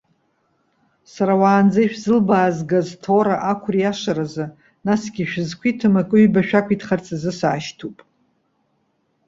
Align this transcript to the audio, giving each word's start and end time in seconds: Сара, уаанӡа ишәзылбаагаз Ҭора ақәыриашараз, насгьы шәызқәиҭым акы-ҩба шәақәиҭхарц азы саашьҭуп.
Сара, 1.13 1.33
уаанӡа 1.41 1.81
ишәзылбаагаз 1.83 2.87
Ҭора 3.01 3.35
ақәыриашараз, 3.51 4.33
насгьы 4.85 5.23
шәызқәиҭым 5.31 5.93
акы-ҩба 6.01 6.41
шәақәиҭхарц 6.47 7.07
азы 7.15 7.31
саашьҭуп. 7.39 7.97